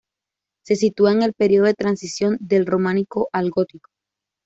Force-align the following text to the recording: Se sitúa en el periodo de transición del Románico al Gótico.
Se 0.65 0.75
sitúa 0.77 1.11
en 1.11 1.21
el 1.21 1.33
periodo 1.35 1.65
de 1.67 1.75
transición 1.75 2.35
del 2.39 2.65
Románico 2.65 3.29
al 3.33 3.51
Gótico. 3.51 3.91